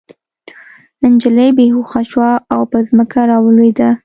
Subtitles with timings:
[1.11, 3.89] نجلۍ بې هوښه شوه او په ځمکه راولوېده